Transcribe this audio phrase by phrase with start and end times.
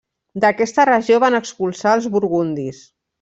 [0.43, 2.81] D'aquesta regió van expulsar als burgundis.